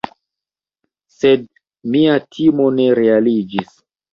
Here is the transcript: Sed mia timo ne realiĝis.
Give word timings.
Sed 1.17 1.45
mia 1.97 2.17
timo 2.37 2.69
ne 2.81 2.89
realiĝis. 3.03 3.71